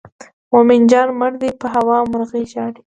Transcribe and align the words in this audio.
مومن 0.51 0.81
جان 0.91 1.07
مړ 1.19 1.31
دی 1.41 1.49
په 1.61 1.67
هوا 1.73 1.97
مرغۍ 2.11 2.43
ژاړي. 2.51 2.79